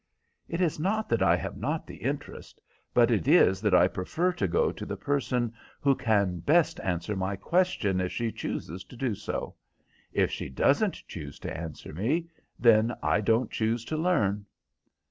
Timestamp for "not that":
0.79-1.21